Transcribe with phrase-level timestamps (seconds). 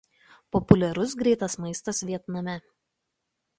[0.55, 2.59] Populiarus greitas maistas Vietname.